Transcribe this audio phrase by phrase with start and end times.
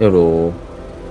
[0.00, 0.52] 又如，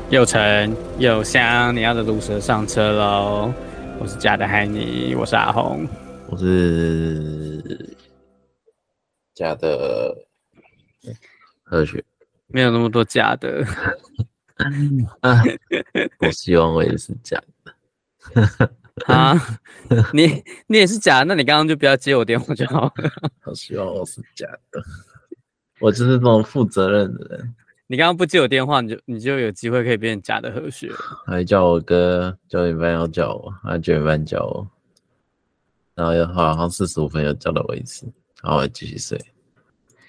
[0.10, 3.54] 又成又香，你要的毒蛇上车喽！
[4.00, 5.86] 我是假的海尼，我是阿红，
[6.30, 7.98] 我是
[9.34, 10.16] 假的
[11.64, 12.02] 何雪，
[12.48, 13.62] 没有那么多假的。
[15.20, 15.44] 啊，
[16.20, 18.72] 我希望我也是假的。
[19.14, 19.36] 啊，
[20.14, 21.26] 你你也是假的？
[21.26, 22.94] 那你刚刚就不要接我电话就好了。
[23.44, 24.82] 我希望我是假的，
[25.82, 27.54] 我就是那种负责任的人。
[27.90, 30.92] 你刚刚不接我电话，你就你就有机会可以变成假的和雪。
[31.26, 34.70] 还叫我哥，九点半要叫我，还九点半叫我，
[35.96, 38.06] 然后又好像四十五分又叫了我一次，
[38.44, 39.18] 然后我继续睡。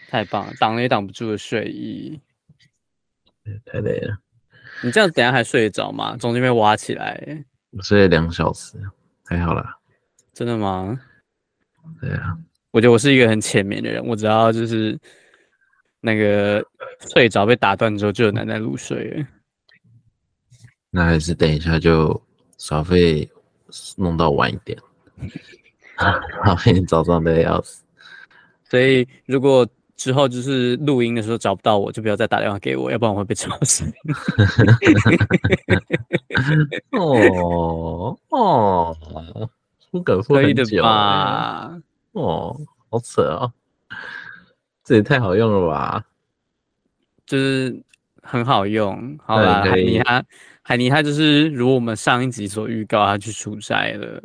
[0.09, 2.21] 太棒了，挡也挡不住的睡意。
[3.65, 4.19] 太累了。
[4.83, 6.17] 你这样等下还睡得着吗？
[6.17, 7.45] 中间被挖起来。
[7.71, 8.77] 我睡了两小时，
[9.25, 9.79] 还好啦。
[10.33, 10.99] 真的吗？
[12.01, 12.37] 对啊。
[12.73, 14.99] 我觉得我是一个很浅眠的人，我只要就是。
[16.01, 16.65] 那个
[17.13, 19.27] 睡着被打断之后，就有难在入睡了。
[20.91, 22.21] 那还是等一下就
[22.57, 23.29] 耍费
[23.97, 24.79] 弄到晚一点，
[26.45, 27.85] 好，明天早上累要死。
[28.65, 33.87] 所以如果之后就是录音的时候找不到我，就不要再打电话给我，要不然我会被吵醒。
[36.93, 38.97] 哦哦，
[39.91, 41.79] 不敢说很久，可以的吧？
[42.13, 42.57] 哦，
[42.91, 43.53] 好扯啊！
[44.89, 46.03] 这也太好用了吧！
[47.27, 47.79] 就是
[48.23, 49.61] 很好用，好吧？
[49.61, 50.25] 海尼他，
[50.63, 54.23] 海尼他就是如我们上一集所预告，他去出差了。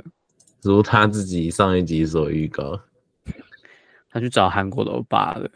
[0.61, 2.79] 如他自己上一集所预告，
[4.09, 5.49] 他去找韩国的欧巴了。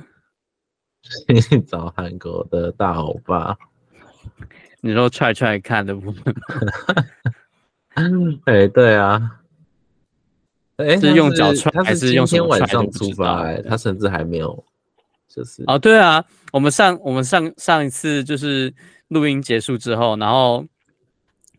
[1.50, 3.58] 去 找韩国的大欧巴。
[4.82, 6.36] 你说踹踹看的部分？
[7.96, 8.04] 哎、
[8.48, 9.40] 欸，对啊。
[10.76, 13.44] 哎、欸，是用脚踹还是用今天晚上出发？
[13.48, 14.66] 哎，他甚至还没有。
[15.38, 18.74] 就是哦，对啊，我们上我们上上一次就是
[19.10, 20.66] 录音结束之后，然后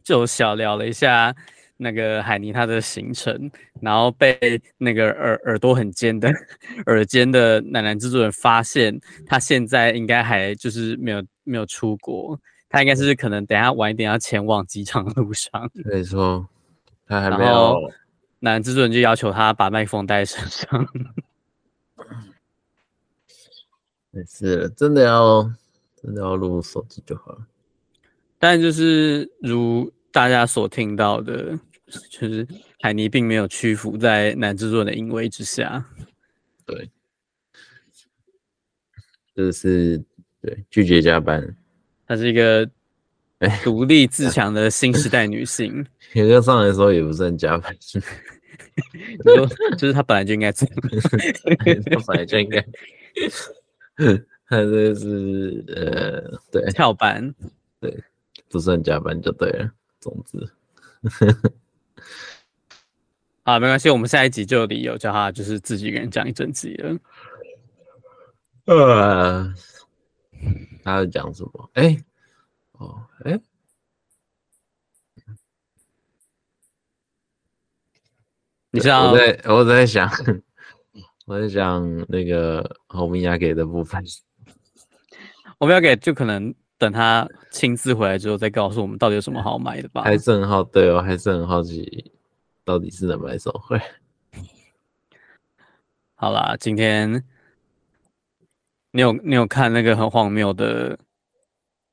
[0.03, 1.33] 就小聊了一下
[1.77, 3.49] 那个海尼他的行程，
[3.81, 6.29] 然后被那个耳耳朵很尖的
[6.87, 12.37] 耳尖的男男制作人发现，他现在应该还就是没有没有出国，
[12.69, 15.71] 他应该是可能等下晚一点要前往机场的路上。
[15.87, 16.49] 没错，
[17.07, 17.77] 他还没有。
[18.41, 20.89] 男男制作人就要求他把麦克风带在身上。
[24.19, 25.49] 没事，真的要
[26.03, 27.47] 真的要录手机就好了。
[28.39, 31.57] 但就是如大家所听到的，
[32.11, 32.47] 就是
[32.81, 35.85] 海尼并没有屈服在男制作人的淫威之下。
[36.67, 36.91] 对，
[39.37, 40.03] 就是
[40.41, 41.57] 对拒绝加班。
[42.07, 42.69] 她是一个
[43.63, 45.87] 独立自强的新时代女性。
[46.15, 47.73] 有个上来的时候也不算加班，
[48.93, 49.47] 你说
[49.77, 50.75] 就是她本来就应该这样，
[51.91, 52.65] 她本来就应该。
[54.49, 57.35] 他这是呃，对，跳班，
[57.81, 58.03] 对，
[58.49, 59.71] 不算加班就对了。
[60.01, 60.39] 总之，
[63.43, 66.99] 啊，没关系，我们下一集就有理由叫他就是自己一个人讲一整集了。
[68.67, 69.53] 呃，
[70.85, 71.71] 他在讲什么？
[71.75, 72.05] 哎、欸，
[72.73, 73.41] 哦，哎、欸，
[78.71, 79.11] 你知道？
[79.11, 80.09] 我在我在想。
[81.29, 84.03] 我在讲那个欧米亚给的部分，
[85.59, 90.05] 欧米亚给就可能等他亲自回来之后再告诉我们到底有什么好买的吧。
[90.05, 92.11] 还是很好，对哦，还是很好奇
[92.65, 93.79] 到底是能买手会。
[96.17, 97.23] 好啦，今天
[98.93, 100.99] 你有你有看那个很荒谬的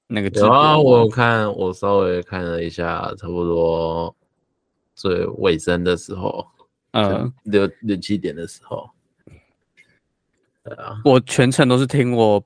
[0.08, 0.48] 那个直播？
[0.48, 4.16] 有啊，我有看，我稍微看了一下，差不多
[4.96, 6.48] 最尾声的时候，
[6.92, 8.90] 嗯，六六七点的时候。
[11.04, 12.44] 我全程都是听我，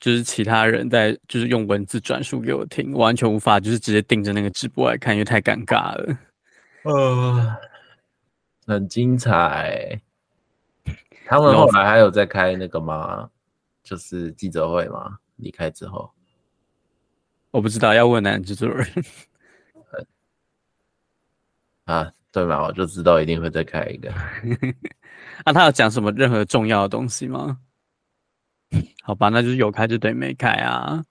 [0.00, 6.18] 就是其他人在，就是用文字转述给我听，完全无法就是直接盯着那个直播来看，因为太尴尬了。
[6.84, 7.56] 呃，
[8.66, 10.00] 很精彩。
[11.26, 13.30] 他们后来还有在开那个吗？
[13.82, 15.18] 就是记者会吗？
[15.36, 16.10] 离开之后，
[17.50, 18.86] 我不知道，要问男制作人。
[21.84, 22.62] 啊，对嘛？
[22.62, 24.12] 我就知道一定会再开一个。
[25.44, 27.58] 那、啊、他有讲什么任何重要的东西吗？
[29.02, 31.04] 好吧，那就是有开就等于没开啊，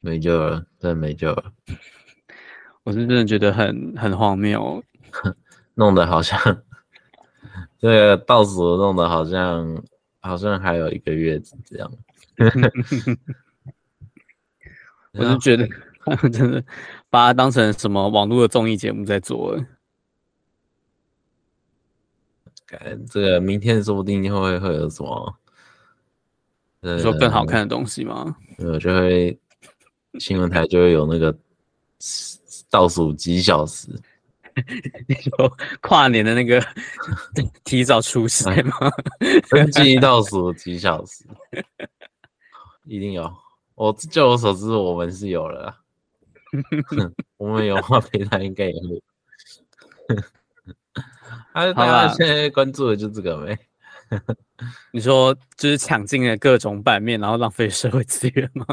[0.00, 1.52] 没救了，真的没救了。
[2.82, 4.82] 我是真的觉得很很荒谬，
[5.74, 6.38] 弄得好像
[7.78, 9.82] 这个倒数弄得好像
[10.20, 11.90] 好像还有一个月子这样。
[15.12, 15.68] 我是觉得
[16.30, 16.62] 真的
[17.08, 19.64] 把它当成什么网络的综艺节目在做了。
[23.10, 25.34] 这个明天说不定会会有什么
[26.80, 28.36] 呃说更好看的东西吗？
[28.58, 29.38] 呃，就会
[30.18, 31.36] 新闻台就会有那个
[32.70, 33.88] 倒数几小时，
[35.08, 36.62] 你说跨年的那个
[37.64, 38.72] 提早出现吗？
[39.50, 41.24] 登记倒数几小时，
[42.84, 43.32] 一定有。
[43.74, 45.74] 我就我所知，我们是有了。
[47.36, 49.02] 我们有话陪他应该也会。
[51.52, 53.58] 啊，大家现在关注的就这个呗？
[54.92, 58.64] 你说就是抢尽了各种版面，然后浪费社会资源吗？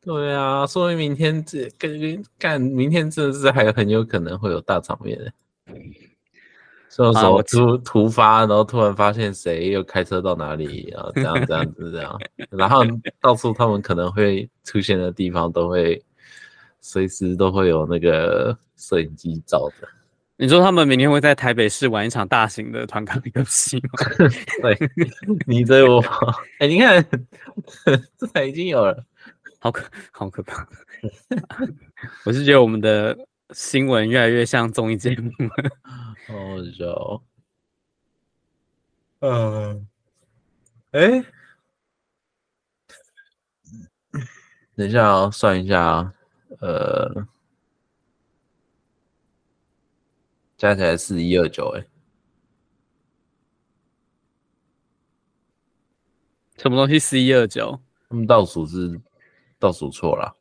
[0.00, 5.32] 对啊，说明明天这跟干，明天真的是还很有可能会有大场面的。
[6.88, 12.18] 所以说突突发，然后突然发现谁又开车到哪里，然后这样这样子这样，
[12.50, 12.84] 然后
[13.20, 16.00] 到处他们可能会出现的地方都会
[16.80, 19.88] 随时都会有那个摄影机照的。
[20.36, 23.90] 你说他们明天会在台北市玩一场大型的团康游戏吗？
[24.60, 24.76] 对，
[25.46, 26.00] 你对我，
[26.58, 27.06] 哎、欸，你看，
[28.18, 29.04] 这台已经有了，
[29.60, 30.66] 好可好可怕！
[32.24, 33.16] 我是觉得我们的
[33.50, 35.70] 新闻越来越像综艺节目了。
[36.28, 37.22] 哦，就，
[39.20, 39.86] 嗯，
[40.90, 41.24] 哎，
[44.74, 46.12] 等一下啊，算一下啊，
[46.58, 47.28] 呃。
[50.56, 51.86] 加起来四一二九，哎，
[56.56, 57.80] 什么东西四一二九？
[58.08, 59.00] 他们倒数是
[59.58, 60.36] 倒数错了。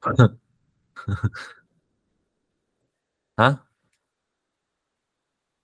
[3.36, 3.64] 啊？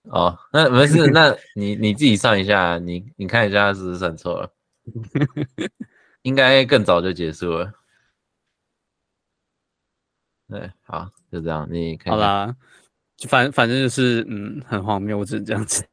[0.03, 4.53] 哦，那没事，那你你自己算一下，你你看一下是不是算错了？
[6.21, 7.73] 应该更早就结束了。
[10.47, 11.09] 对，好。
[11.31, 12.13] 就这样，你看。
[12.13, 12.55] 好啦，
[13.27, 15.85] 反反正就是，嗯，很荒谬，我只能这样子。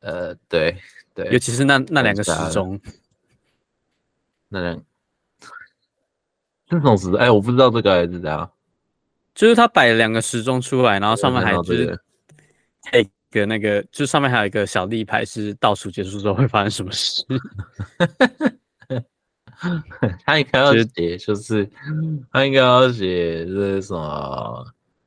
[0.00, 0.76] 呃，对
[1.14, 2.78] 对，尤其是那那两个时钟，
[4.48, 4.84] 那两
[6.66, 8.50] 这种时，哎，我不知道这个还是怎样。
[9.34, 11.98] 就是他摆了两个时钟出来，然后上面还就是
[12.82, 17.24] 配一个那个，就上面还有一个小立牌，是倒数结束之后会发生什么事。
[20.24, 21.68] 他应该要写，就是
[22.32, 24.64] 他应该要写是什么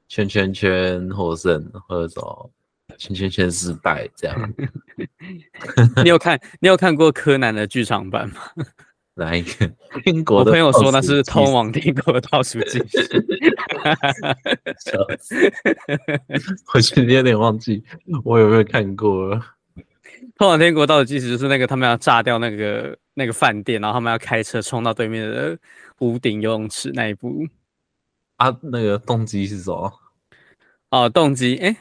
[0.07, 2.51] 圈圈圈获胜，或者什么
[2.97, 4.53] 圈圈圈失败这样。
[6.03, 8.41] 你有看你有看过柯南的剧场版吗？
[9.15, 9.71] 哪一个？
[10.05, 10.37] 英国？
[10.39, 13.25] 我朋友说那是通往天国的倒数计时。
[16.71, 17.83] 我其实有点忘记
[18.23, 19.41] 我有没有看过。
[20.37, 25.57] 通往天国到的基石就是那个他们要炸掉那个那个饭店，然后他们要开车冲到对面的
[25.99, 27.45] 屋顶游泳池那一步。
[28.37, 29.91] 啊，那个动机是什么？
[30.91, 31.75] 哦，动机，哎，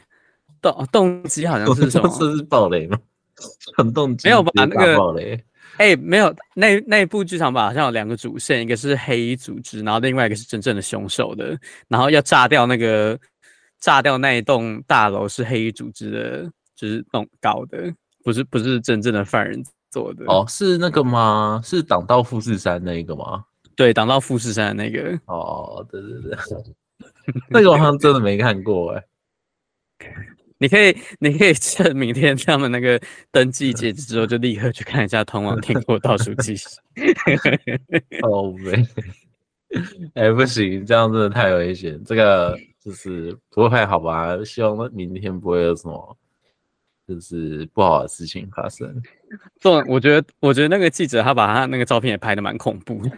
[0.62, 2.08] 动动机好像是 什么？
[2.19, 2.99] 这是爆雷吗？
[3.76, 4.50] 很动机没有吧？
[4.55, 5.38] 那个爆雷，
[5.76, 6.35] 哎，没有。
[6.55, 13.19] 那那一部剧场版好像有两个主线，一个是黑衣组织，然后另外一个是真正的凶手的，然后要炸掉那个
[13.79, 17.93] 炸掉那一栋大楼是黑衣组织的，就是弄搞的。
[18.26, 21.61] 不是不是真正的犯人做的哦，是那个吗？
[21.62, 23.44] 是挡到富士山那个吗？
[23.76, 25.17] 对，挡到富士山的那个。
[25.26, 26.37] 哦，对对对，
[27.50, 29.04] 那个我好像真的没看过哎。
[30.59, 36.66] 你可以，你可以趁明天他们那个登记截止之后，就立刻去看一下通往天国倒数计时。
[38.26, 38.85] 哦，没，
[40.14, 42.02] 哎，不行，这样真的太危险。
[42.04, 44.37] 这个就是不会好吧？
[44.45, 46.16] 希望明天不会有什么。
[47.07, 49.01] 就是不好的事情发生。
[49.61, 53.11] 这我觉得，我觉得那个记者他把他那个照片也拍的蛮恐怖的，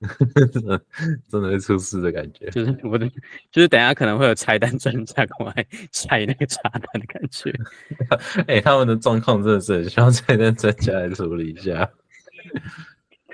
[1.30, 2.50] 真的会出事的感觉。
[2.50, 3.08] 就是我的，
[3.50, 7.52] 就是等下可能会有拆弹专家过来拆那个炸弹的感觉。
[8.48, 11.88] 哎、欸，他们的状况真的是很需要拆弹专家来处理一下。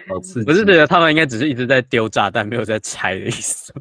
[0.07, 0.50] 好刺激！
[0.50, 3.73] 我是觉得他们应该只是一直在丢炸弹，没有在拆的意思。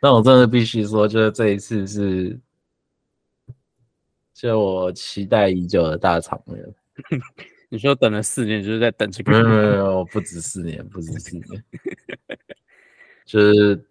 [0.00, 2.38] 那我真的必须说，就是这一次是。
[4.36, 6.62] 就我期待已久的大场面，
[7.70, 9.32] 你说等了四年，就是在等这个？
[9.32, 11.64] 没有没有没有，不止四年，不止四年，
[13.24, 13.82] 就是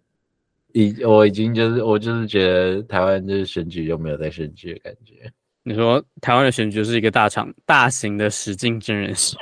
[0.72, 5.28] 已我已经就是我就是觉得台湾就是选举就没有在选举的感觉。
[5.64, 9.36] 你说台湾的选举就是一个大场大型的实境真人秀，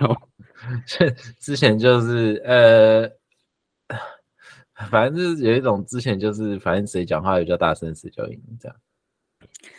[1.38, 3.06] 之前就是呃，
[4.88, 8.76] 反正就是有一种之前就是反正谁讲话比较大声，谁就赢这样。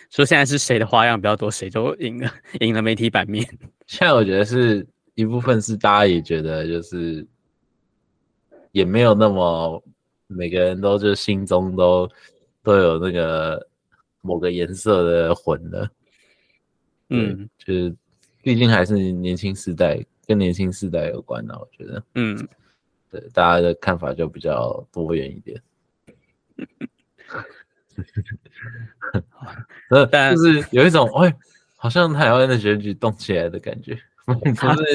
[0.09, 3.45] 说现在是谁的花样比较多，谁就赢了，赢了媒体版面。
[3.87, 7.25] 现在我觉得是一部分是大家也觉得就是
[8.71, 9.83] 也没有那么
[10.27, 12.09] 每个人都就心中都
[12.63, 13.67] 都有那个
[14.21, 15.89] 某个颜色的魂了。
[17.09, 17.95] 嗯，就是
[18.41, 22.47] 毕竟还是年轻时代，跟年轻时代有关的，我觉得，嗯，
[23.11, 25.61] 对，大家的看法就比较多元一点。
[29.89, 31.35] 呃，但是有一种，哎，
[31.75, 34.33] 好像台湾的选举动起来的感觉， 不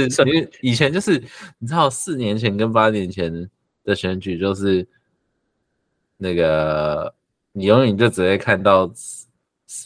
[0.08, 0.22] 是？
[0.28, 1.18] 因为以前就是，
[1.58, 3.48] 你知道，四年前跟八年前
[3.84, 4.86] 的选举，就是
[6.16, 7.14] 那个，
[7.52, 8.92] 你永远就只会看到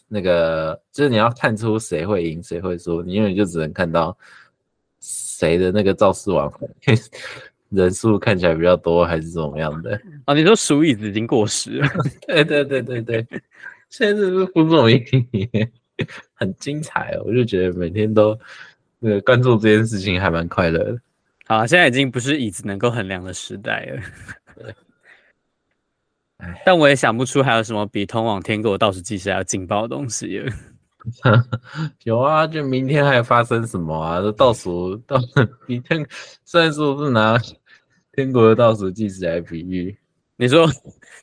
[0.09, 4.17] 那个，就是你要看出谁会赢，谁会输，你永远就只能看到
[5.01, 6.69] 谁的那个造势晚会。
[7.71, 10.01] 人数看起来比较多，还是怎么样的？
[10.25, 11.89] 啊，你说数椅子已经过时了？
[12.27, 13.27] 对对对对对，
[13.91, 15.05] 现在这是胡总一
[16.35, 18.39] 很精彩哦，我就觉得每天都
[18.99, 20.99] 那个关注这件事情还蛮快乐的。
[21.47, 24.03] 好啊，现在已经不是椅子能够衡量的时代了。
[26.65, 30.53] 但我也想不出还有什么比通往天国倒数计时还要劲爆的东西了。
[32.05, 34.21] 有啊，就明天还发生什么啊？
[34.37, 35.19] 倒数 到
[35.67, 36.07] 明天，
[36.45, 37.39] 虽然说是拿
[38.13, 39.97] 天国的倒数计时来比喻，
[40.37, 40.67] 你说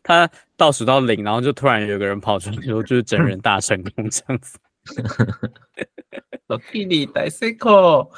[0.04, 4.60] 他倒数到零，然后就突然有个人跑出来说，就是整人大成功这样子。
[6.48, 8.12] 老弟弟大成功，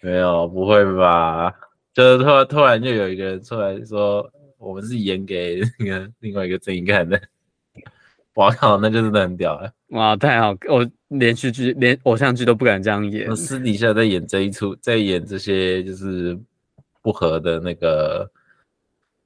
[0.00, 1.52] 没有，不会吧？
[1.94, 4.28] 就是突然突然就有一个人出来说，
[4.58, 7.20] 我们是演给那个另外一个阵营看的。
[8.34, 9.72] 哇靠，那就真的很屌了！
[9.88, 13.28] 哇，太好，我连续剧、连偶像剧都不敢这样演。
[13.28, 16.38] 我私底下在演这一出，在演这些就是
[17.02, 18.30] 不合的那个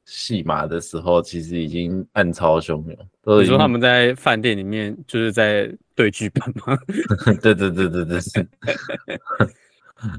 [0.07, 2.97] 戏码的时候，其实已经暗潮汹涌。
[3.23, 6.79] 都你说他们在饭店里面就是在对剧本吗？
[7.43, 8.19] 对对对对对，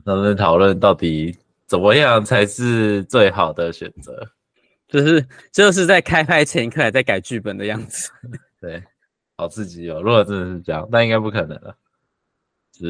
[0.05, 4.27] 他们讨论到底怎么样才是最好的选择，
[4.87, 8.11] 就是就是在开拍前一刻还在改剧本的样子。
[8.65, 8.83] 对，
[9.37, 10.01] 好刺激哦！
[10.01, 11.77] 如果真的是这样，那应该不可能了。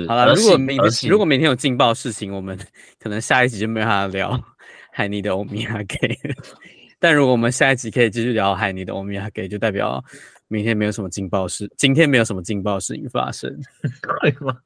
[0.08, 2.58] 好了，如果明天如果明天有劲爆事情，我们
[2.98, 4.42] 可能下一集就没办法聊
[4.94, 5.98] 海尼的欧米亚给。
[6.98, 10.02] 但如果我们下一集可以继续聊海尼的欧米亚给，就代表
[10.48, 13.54] 明天没有什么劲爆事，今天没有什么劲爆事情发生，
[14.02, 14.58] 可以吗？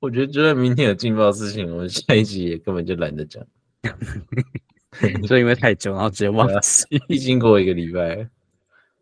[0.00, 3.42] 我觉得，就算明天有劲爆事情，我们下一集也根本就懒得讲，
[5.26, 8.28] 就因为太久，然后直接忘记，已经过一个礼拜。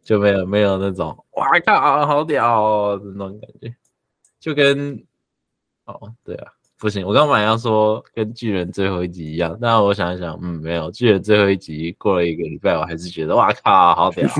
[0.03, 3.75] 就没有没有那种哇靠，好屌哦，那种感觉，
[4.39, 5.05] 就跟
[5.85, 14.29] 哦对啊，不行，我刚本来要说跟巨人最后一集一样，但我想一想，嗯，没有，巨人最后一集过了一个礼拜，我还是觉得哇靠，好屌，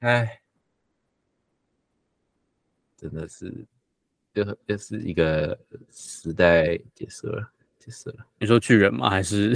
[0.00, 0.40] 哎，
[2.96, 3.64] 真的是
[4.34, 5.58] 又又是一个
[5.90, 7.50] 时代结束了。
[8.38, 9.10] 你说巨人吗？
[9.10, 9.54] 还是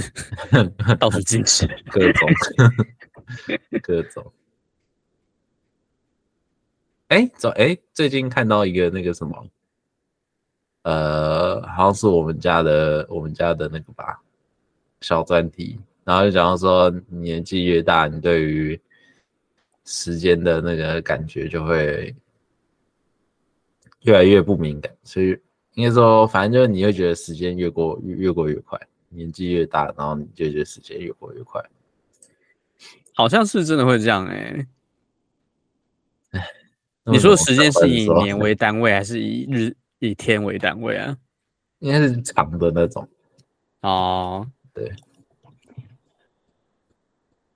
[0.99, 1.67] 倒数计时？
[1.89, 2.29] 各种，
[3.81, 4.31] 各种。
[7.07, 9.47] 哎、欸，走哎、欸，最近看到一个那个什么，
[10.83, 14.21] 呃，好像是我们家的我们家的那个吧，
[15.01, 18.79] 小专题，然后就讲到说，年纪越大，你对于
[19.85, 22.15] 时间的那个感觉就会
[24.01, 25.35] 越来越不敏感，所以。
[25.73, 31.63] 应该说，反正就是你会觉得时间越过越越过越快，年纪越大，然后你就觉得时间越过越快，
[33.13, 34.35] 好像是真的会这样哎、
[36.31, 36.43] 欸。
[37.05, 41.17] 你说时间是以年为单位，还是以日以天为单位啊？
[41.79, 43.07] 应该是长的那种。
[43.81, 44.91] 哦，对。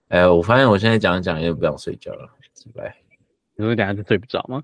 [0.08, 2.96] 哎、欸，我发现我现在讲一讲，也不想睡觉了，奇怪。
[3.56, 4.64] 你会等下就睡不着吗？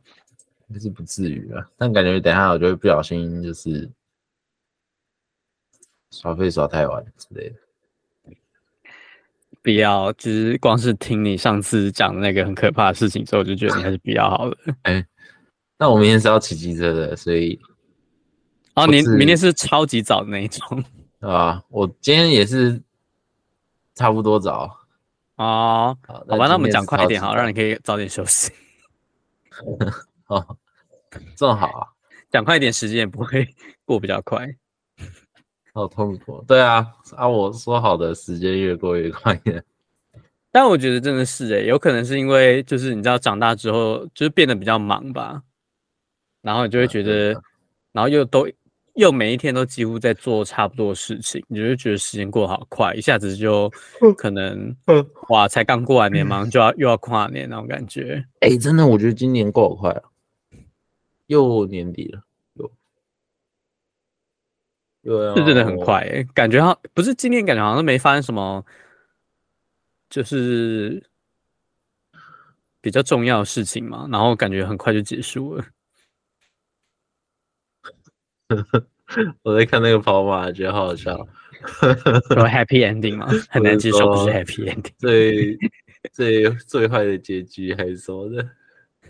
[0.69, 3.89] 应是不至于啊，但感觉等一下我就会不小心就是
[6.11, 7.55] 耍废耍太晚之类的。
[9.61, 14.57] 不要，就是光是听你上次讲的那个很可怕的事情之后，就觉得你还是比较好的。
[14.83, 15.05] 哎、欸，
[15.77, 17.59] 那我明天是要骑机车的，所以
[18.75, 20.83] 哦，你明天是超级早的那一种
[21.19, 21.61] 啊？
[21.69, 22.81] 我今天也是
[23.95, 24.65] 差不多早
[25.35, 25.97] 哦。
[26.07, 28.51] 好吧，那我们讲快一点好，让你可以早点休息。
[30.29, 30.57] 哦，
[31.37, 31.87] 这么好啊！
[32.31, 33.47] 讲快一点，时间也不会
[33.85, 34.47] 过比较快。
[35.73, 39.63] 好痛苦，对啊，啊，我说好的时间越过越快的。
[40.51, 45.43] 但我觉得真的是诶、欸，有可能是因为就是你知道长大之后就是变得比较忙吧，
[46.41, 47.41] 然后你就会觉得，啊、
[47.91, 48.47] 然后又都
[48.95, 53.71] 又每一天都几乎在做差不多的事情，你就会觉得时间过好快，一下子就
[54.17, 54.75] 可能
[55.29, 58.25] 哇，才刚过完年，马上就要又要跨年那种感觉。
[58.41, 60.01] 哎、欸，真的，我觉得今年过好快啊。
[61.29, 62.21] 又年底了，
[65.01, 68.65] 又又是真的很快、欸，感觉好不是今年感觉好像都没发生什么，
[70.09, 71.07] 就是
[72.81, 75.65] 比较重要的事情嘛，然后感觉很快就结束了。
[79.43, 81.15] 我在看那个跑马，觉得好好笑。
[81.53, 83.27] 说 happy ending 吗？
[83.49, 84.91] 很难接受，不是 happy ending。
[84.97, 85.55] 最
[86.11, 88.49] 最最坏的结局还是什么的？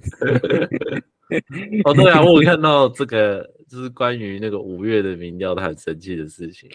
[1.85, 6.69] 哦，对啊，我有看到这个，就是关于那个五月的民调，他很生气的事情。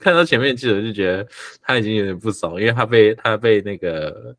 [0.00, 1.28] 看到前面记者就觉得
[1.60, 4.34] 他已经有点不爽，因为他被他被那个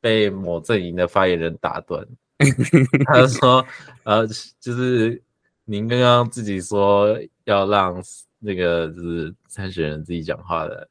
[0.00, 2.06] 被某阵营的发言人打断。
[3.06, 3.66] 他说
[4.04, 4.26] ：“呃，
[4.60, 5.20] 就是
[5.64, 8.00] 您刚刚自己说要让
[8.38, 10.88] 那个就是参选人自己讲话的，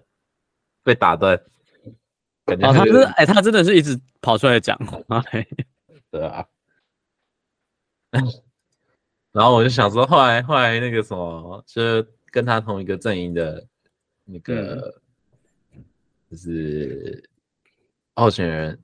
[0.84, 1.40] 被打断。”
[2.46, 5.22] 感觉、哦、他是哎、欸，他真的是一直跑出来讲话，
[6.10, 6.46] 对啊。
[9.32, 13.62] 然后我就想说，后来后来那个什么，就是跟他同一个阵营的
[14.24, 14.94] 那个，
[16.30, 17.28] 就是
[18.14, 18.78] 候选人，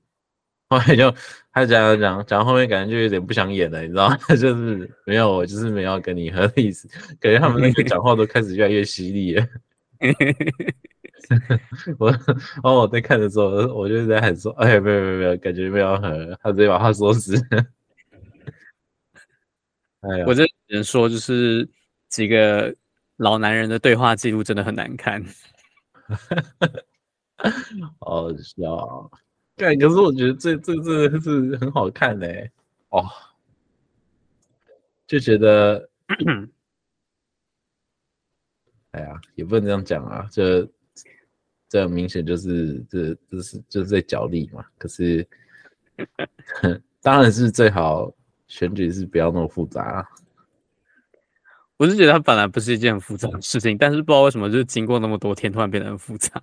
[0.69, 1.09] 后来就
[1.51, 4.17] 他讲讲讲讲，后面感觉就有点不想演了，你知道吗？
[4.35, 6.87] 就是没有，我就是没有跟你合的意思，
[7.19, 9.47] 感觉他们那个讲话都开始越来越犀利了。
[11.99, 12.19] 我，然
[12.63, 17.35] 后我在看的时候，我就在喊说：“哎，没有没有没有，感觉没有很。”他直接把话说死。
[20.01, 21.67] 哎呀，我这只能说，就是
[22.09, 22.73] 几个
[23.17, 25.23] 老男人的对话记录真的很难看。
[27.99, 29.11] 好笑，
[29.57, 32.51] 对，可是我觉得这这这是很好看嘞、欸。
[32.89, 33.05] 哦，
[35.07, 35.89] 就觉得，
[38.91, 40.67] 哎呀，也不能这样讲啊，就。
[41.73, 45.27] 这明显就是这这是就是在角力嘛，可是
[47.01, 48.13] 当然是最好
[48.45, 50.07] 选举是不要那么复杂啊。
[51.77, 56.39] 我是觉得它本来不是一件很复杂的事情，但是不知道为什么就是经过那么多天，突然变得很复杂。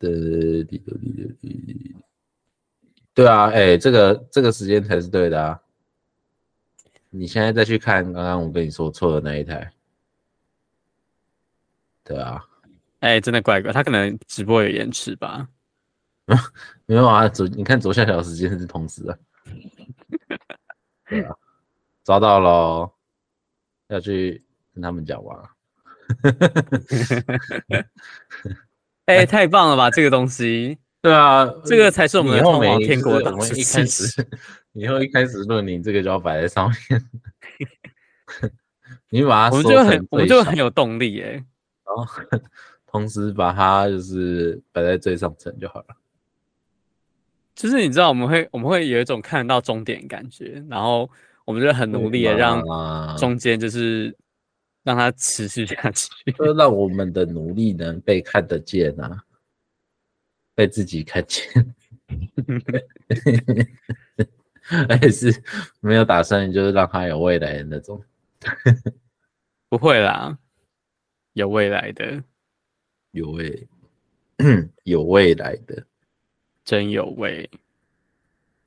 [0.00, 0.64] 对
[3.14, 5.56] 对啊，哎，这个这个时间才是对的啊。
[7.10, 9.72] 你现在再去看刚刚我跟你说错的那一台。
[12.04, 12.42] 对啊，
[13.00, 15.48] 哎、欸，真的怪怪，他可能直播有延迟吧？
[16.86, 19.18] 没有啊，左你看左下角时间是同时的。
[21.08, 21.34] 对啊，
[22.04, 22.92] 抓到喽，
[23.88, 24.42] 要去
[24.74, 25.54] 跟他们讲话。
[29.06, 30.78] 哎、欸，太棒了吧，这个东西。
[31.02, 33.44] 对啊，这个才是我们的通往天国的开
[33.86, 34.24] 始，
[34.72, 36.78] 以后一开始论你这个就要摆在上面。
[39.08, 41.44] 你把它，我们就很，我们就很有动力哎、欸。
[41.84, 42.06] 然后
[42.86, 45.86] 同时把它就是摆在最上层就好了。
[47.54, 51.08] 就是你知道我们会我们会有一种看得到终点感觉，然后
[51.44, 52.62] 我们就很努力的让
[53.16, 54.16] 中间就是
[54.82, 59.22] 让它持续下去， 就让我们的努力能被看得见啊，
[60.54, 61.74] 被自己看见。
[64.88, 65.42] 而且是
[65.80, 68.02] 没有打算就是让它有未来的那种。
[69.68, 70.38] 不会啦。
[71.34, 72.22] 有未来的，
[73.12, 73.68] 有未，
[74.84, 75.86] 有未来的，
[76.64, 77.48] 真有味，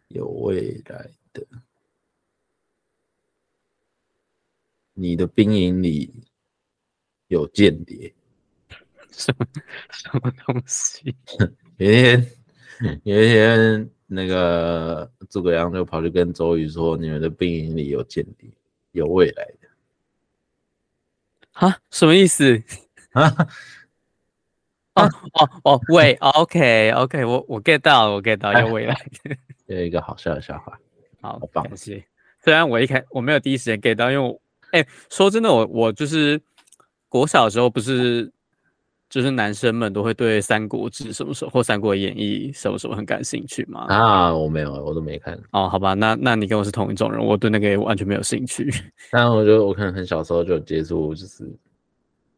[0.07, 1.45] 有未来的。
[4.93, 6.11] 你的兵营里
[7.27, 8.13] 有间谍？
[9.11, 9.45] 什么
[9.91, 11.15] 什么东西？
[11.77, 12.31] 有一天，
[13.03, 18.49] 有一天，那个诸葛亮就跑去跟周瑜说：“你们的兵营里有间谍，
[18.91, 19.67] 有未来的。”
[21.55, 22.63] 啊，什么意思？
[23.11, 23.35] 啊？
[24.93, 30.79] 哦哦哦，喂，OK OK，我我 get 到了，我 get 到要未来的，有一个好笑的笑话，
[31.21, 32.05] 好，感谢。
[32.41, 34.41] 虽然我一开我没有第一时间 get 到，因为我，
[34.71, 36.41] 哎、欸，说真的，我我就是
[37.09, 38.31] 国小的时候不是。
[39.07, 43.85] 就是男生们都会对《三国志》什么时候或《三国演义》什么什么很感兴趣吗？
[43.87, 45.39] 啊，我没有，我都没看。
[45.51, 48.69] 哦，好吧，那那你跟我是同一种人，我对那个也完全没有兴趣。
[49.11, 51.47] 但我觉得我可能很小时候就有接触，就是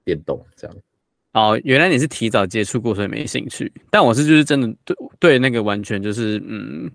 [0.04, 0.78] 电动这样。
[1.34, 3.72] 哦，原来你是提早接触过，所以没兴趣。
[3.90, 6.92] 但我是就是真的对对那个完全就是嗯，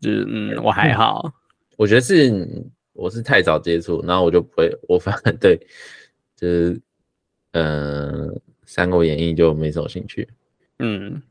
[0.00, 1.30] 就是嗯，我还好。
[1.76, 2.32] 我觉得是
[2.92, 5.58] 我是太早接触，然后我就不会，我反而对
[6.36, 6.80] 就是。
[7.52, 8.28] 嗯，
[8.64, 10.28] 《三国演义》就没什么兴趣，
[10.78, 11.22] 嗯，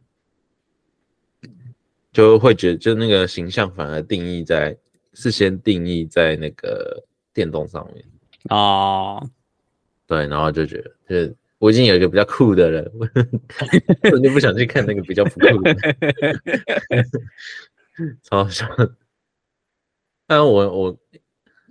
[2.11, 4.77] 就会觉得就那个形象反而定义在
[5.13, 7.03] 事先定义在那个
[7.33, 8.05] 电动上面
[8.49, 9.29] 哦，
[10.07, 12.91] 对，然后就觉得就是我已经有一个比较酷的人，
[14.13, 15.75] 我就不想去看那个比较不酷的，
[18.23, 18.67] 超好笑。
[20.27, 20.99] 但我我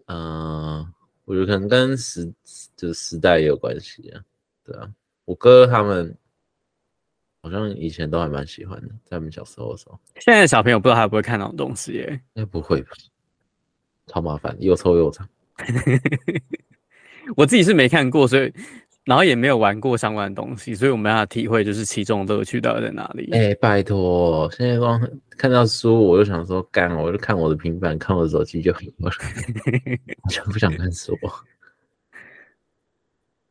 [0.07, 2.31] 嗯、呃，我觉得可能跟时
[2.77, 4.23] 就是时代也有关系啊。
[4.71, 4.89] 对啊，
[5.25, 6.17] 我哥他们
[7.43, 9.99] 好像以前都还蛮喜欢的，在我们小时候的时候。
[10.21, 12.21] 现在的小朋友不知道还会不会看那种东西耶？
[12.35, 12.91] 应该不会吧？
[14.07, 15.29] 超麻烦，又臭又长。
[17.37, 18.53] 我自己是没看过，所以
[19.05, 23.29] 然后也没有玩过相关的东西，所以我没办法体会就是其中的乐趣到底在哪里。
[23.33, 25.01] 哎、欸，拜托，现在光
[25.37, 29.15] 看到书我就想说干，我就看我的平板，看我的手机就很多了，
[30.23, 31.17] 我就不想看书。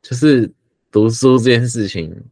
[0.02, 0.50] 就是
[0.92, 2.24] 读书这件事情。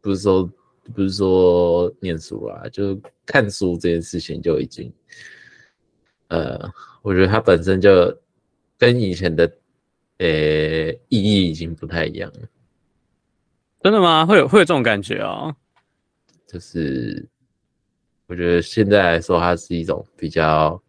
[0.00, 0.48] 不是说
[0.94, 4.90] 不是说念书啦，就看书这件事情就已经，
[6.28, 8.16] 呃，我觉得它本身就
[8.78, 9.44] 跟以前的
[10.18, 12.48] 呃、欸、意义已经不太一样了。
[13.82, 14.24] 真的吗？
[14.24, 15.56] 会有会有这种感觉啊、哦？
[16.46, 17.28] 就是
[18.26, 20.80] 我觉得现在来说，它是一种比较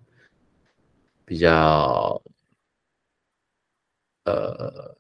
[1.26, 2.22] 比较
[4.24, 4.96] 呃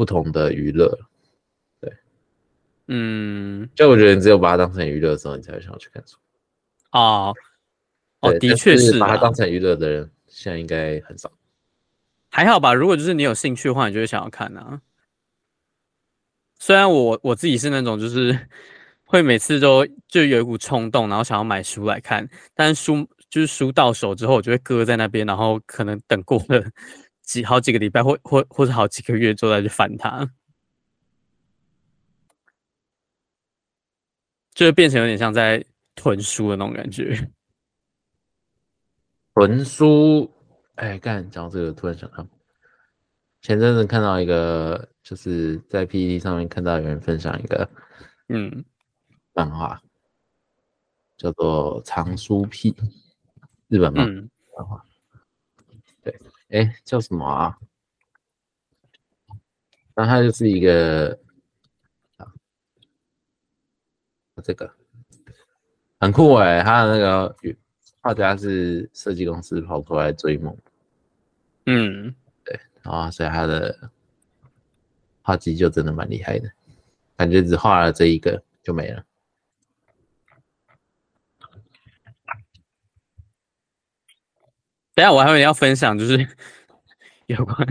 [0.00, 0.98] 不同的娱乐。
[1.78, 1.92] 对
[2.88, 6.16] 嗯，就我觉得，你只有把它当成娱乐的时候，你才会想要去看书。
[6.92, 7.34] 哦，
[8.20, 11.30] 哦，的确是把它当成娱乐的人，现在应该很少。
[12.30, 14.80] 还好吧，如果就是你有兴趣的话，你就会想要看啊。
[16.58, 18.48] 虽然我我自己是那种就是
[19.04, 26.64] 会每次都就有一股冲动，然后想要买书来看，但是书就是书到手之后，我就会搁在那边，然后可能等过了
[27.30, 30.28] 几好几个礼拜，或或或者好几个月之后再去翻它。
[34.52, 35.64] 就变成有点像在
[35.94, 37.30] 囤书的那种感觉。
[39.32, 40.28] 囤书，
[40.74, 42.26] 哎，干，讲到这个，突然想到，
[43.40, 47.70] 前阵子看到一个，就是在 PPT 上面看到有人分享一个，
[48.28, 48.64] 嗯，
[49.34, 49.80] 漫画，
[51.16, 52.72] 叫做《藏书癖》，
[53.68, 54.28] 日本漫
[54.66, 54.84] 画。
[54.84, 54.89] 对，
[56.50, 57.58] 哎，叫什么啊？
[59.94, 61.18] 那它就是一个
[62.16, 62.26] 啊。
[64.42, 64.72] 这个
[65.98, 67.36] 很酷哎、欸，他的那个
[68.00, 70.56] 画家是设计公司跑出来追梦，
[71.66, 73.90] 嗯，对，然后所以他的
[75.20, 76.50] 画技就真的蛮厉害的，
[77.18, 79.04] 感觉只画了这一个就没了。
[85.00, 86.28] 等下我还有要分享，就是
[87.24, 87.66] 有关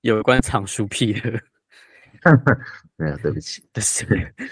[0.00, 1.40] 有关藏书癖的。
[2.98, 4.04] 没有，对不起，对不起，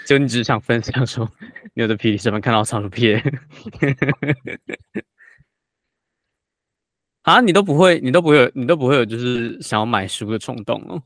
[0.07, 1.29] 就你只是想分享说，
[1.73, 3.13] 你有的皮什么看到藏书癖
[7.23, 7.41] 啊？
[7.41, 11.03] 你都不会，你都不会有，你都不会有，就是想要买书的冲动哦。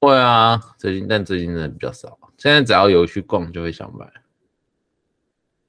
[0.00, 2.18] 会啊，最近但最近真的比较少。
[2.38, 4.10] 现在只要有去逛，就会想买。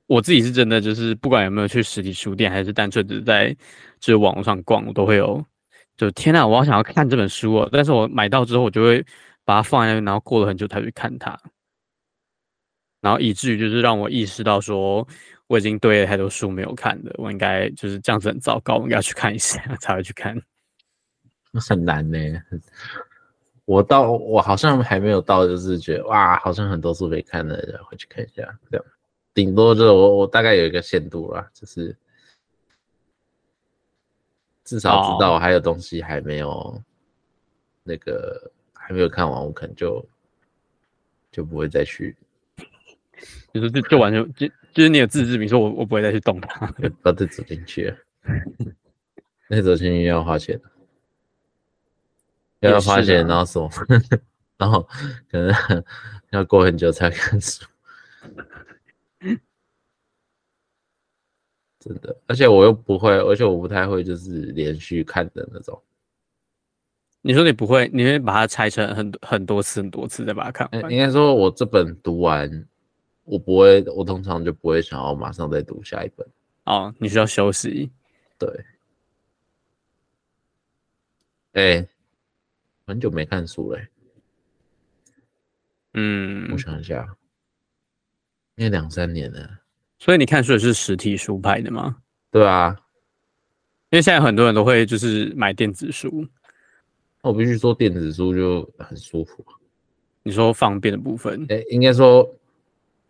[0.08, 3.54] 我自己是真的，就是不管有没有去实体书店，还是单纯只在
[4.00, 5.46] 就是网络上逛，我都会有。
[5.96, 7.70] 就天呐，我好想要看这本书哦！
[7.72, 9.06] 但是我买到之后，我就会。
[9.48, 11.40] 把它放在那边，然后过了很久才去看它，
[13.00, 15.08] 然后以至于就是让我意识到说，
[15.48, 20.38] 我已经堆了太多书没有看的，我应该就是这样子很糟糕，我应该去看一下 才会去看。
[21.54, 22.18] 很难呢，
[23.64, 28.86] 我到我好像还没有到，就是觉得哇，好像很多书没看的，然后去看一下，这样，
[29.38, 31.96] 顶多就我我大概有一个限度啦，就是
[34.64, 36.82] 至少知道我还有东西还没有
[37.84, 38.52] 那个。
[38.88, 40.08] 还没有看完，我可能就
[41.30, 42.16] 就不会再去，
[43.54, 46.66] 就是就就完全就就是你有自制，比如说我我不会再去动它，
[47.02, 47.94] 把它走进去，
[49.50, 50.58] 那走进去要花钱，
[52.62, 53.70] 要花钱，然后什么，
[54.56, 54.88] 然后
[55.30, 55.54] 可能
[56.30, 57.66] 要过很久才看书，
[61.80, 65.82] 真的，而且我又不会，而且我不太会就是连续看的那种。
[67.22, 70.92] 你说你不会，你会把它拆成很很多次、很多次再把它看完？
[70.92, 72.68] 应该说，我这本读完，
[73.24, 76.28] 我不会，我通常就不会想要马上再读下一本。
[76.66, 77.92] 哦，你需要休息。
[78.38, 78.50] 对。
[81.54, 81.90] 哎、欸，
[82.86, 83.90] 很久没看书了、欸。
[85.94, 87.16] 嗯，我想一下，
[88.58, 89.50] 应该两三年了。
[89.98, 91.98] 所以你看书也是实体书派的吗？
[92.30, 92.76] 对啊，
[93.90, 96.28] 因为现在很多人都会就是买电子书。
[97.22, 99.44] 我必须说，电子书就很舒服。
[100.24, 102.30] 你说方便的部分，哎、欸，应该说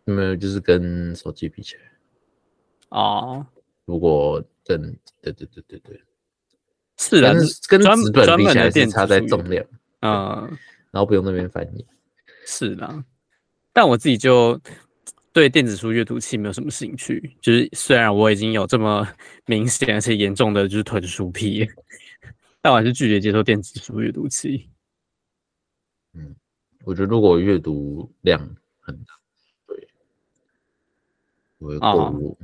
[0.06, 1.82] 没有，就是跟手机比起来。
[2.90, 3.46] 哦，
[3.86, 4.82] 如果跟
[5.22, 6.02] 对对对对对，
[6.98, 7.34] 是的，
[7.68, 9.66] 跟纸本比起来是差在重量。
[10.02, 10.58] 嗯，
[10.92, 11.86] 然后不用那边翻译。
[12.46, 13.04] 是的，
[13.74, 14.60] 但我自己就
[15.38, 17.38] 对电子书阅读器没有什么兴趣。
[17.40, 19.08] 就是虽然我已经有这么
[19.46, 21.64] 明显而且严重的就是囤书癖。
[22.60, 24.68] 但我还是拒绝接受电子书阅读器。
[26.14, 26.36] 嗯，
[26.86, 28.40] 我觉得如果阅读量
[28.80, 29.14] 很大，
[29.68, 29.88] 对，
[31.60, 32.38] 我会购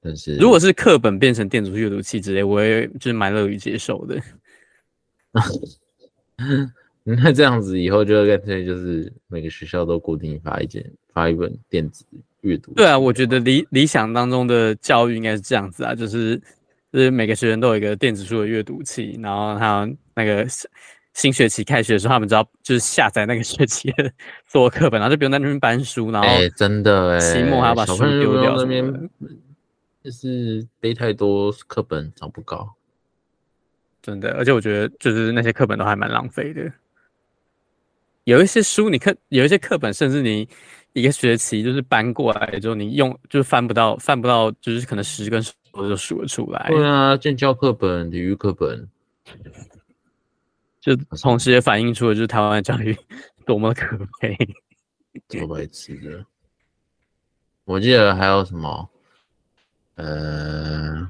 [0.00, 4.22] 但是如果是课本变成电子阅读器之类，我也就是蛮乐于接受的。
[7.16, 12.04] 那这样子以后就干脆就是每个学校都固定发一件发一本电子
[12.42, 12.74] 阅读。
[12.74, 16.36] 对啊，我觉得理理想当中的教育应该是这样子啊，就是
[16.92, 20.46] 就是每个学生都有一个电子书的阅读器，然后还有那个
[21.14, 24.12] 新学期开学的时候，他们只要就是下载那个学期的
[24.46, 29.10] 所有课本，然后就不用在那边搬书，然后哎，真的哎，期末还要把书丢掉，那边
[30.04, 32.68] 就是背太多课本长不高，
[34.02, 36.70] 真的，而且我觉得就是那些课本都还蛮浪费的。
[38.28, 40.46] 有一些书，你看有一些课本，甚至你
[40.92, 46.66] 一个学期就是搬过来之后，你用就是翻不到，翻不到，就是可能十根手就数得出来。
[46.68, 48.86] 对啊，建教课本、体育课本，
[50.78, 52.94] 就同时也反映出了就是台湾的教育
[53.46, 54.36] 多么可悲，
[55.26, 56.22] 多白痴的。
[57.64, 58.90] 我记得还有什么，
[59.94, 61.08] 呃。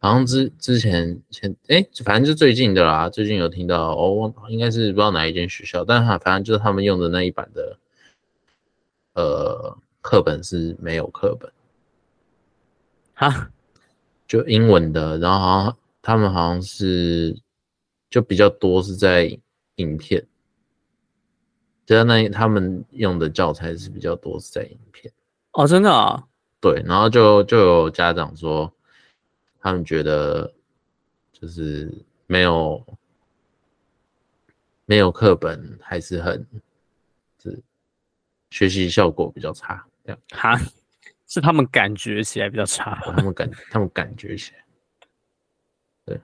[0.00, 3.08] 好像之之前前哎、欸，反正就最近的啦。
[3.10, 7.78] 最近有听到哦，应该是不知道哪一间学校，但是反正就是他们用的那一版的
[9.14, 11.50] 呃课本是没有课本，
[13.14, 13.50] 哈，
[14.28, 15.18] 就英文的。
[15.18, 17.36] 然后好像他们好像是
[18.08, 19.36] 就比较多是在
[19.76, 20.24] 影片，
[21.84, 25.12] 就那他们用的教材是比较多是在影片。
[25.54, 26.22] 哦，真的啊？
[26.60, 28.72] 对，然后就就有家长说。
[29.68, 30.50] 他们觉得
[31.30, 31.92] 就是
[32.26, 32.82] 没有
[34.86, 36.46] 没有课本还是很
[37.42, 37.62] 是
[38.48, 40.58] 学习效果比较差，这样哈，
[41.26, 44.64] 是他们感觉起来比较差，他们感他们感觉起来，
[46.06, 46.20] 对，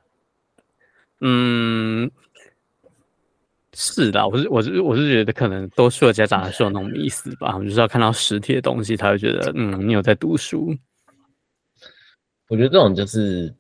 [1.21, 2.11] 嗯，
[3.75, 10.75] 是的，我是我是我是觉得可能多数的家长还是有那种意思吧，我们就是要看到实体的东西，才会觉得嗯，你有在读书。
[12.49, 13.53] 我觉得这种就是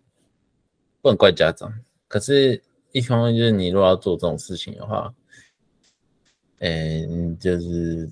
[1.00, 1.72] 不能怪家长，
[2.06, 5.12] 可是一方面就是你如果要做这种事情的话，
[6.58, 8.10] 嗯，就是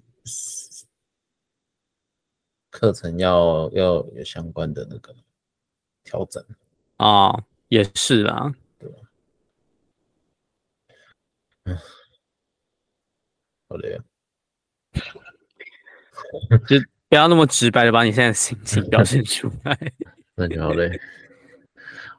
[2.71, 5.15] 课程要要有相关的那个
[6.03, 6.45] 调整。
[6.97, 7.33] 啊，
[7.69, 8.91] 也是啦，对，
[11.65, 11.77] 嗯，
[13.69, 14.05] 好累啊，
[16.67, 16.77] 就
[17.09, 19.79] 不要那么直白的把你现在的心情表现出来。
[20.35, 21.01] 那就好嘞，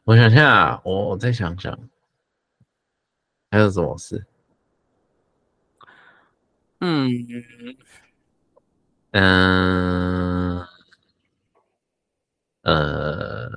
[0.04, 1.78] 我想想，我我再想想，
[3.50, 4.26] 还有什么事？
[6.80, 7.10] 嗯
[9.12, 10.68] 嗯
[12.64, 13.50] 呃